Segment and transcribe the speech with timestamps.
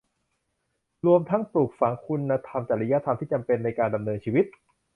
[1.05, 4.45] รวมทั้งปลูกฝังคุณธรรมจริยธรรมที่จำเป็นในการดำเนินชีวิต